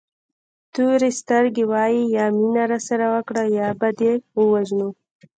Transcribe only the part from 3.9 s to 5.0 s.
دې ووژنو.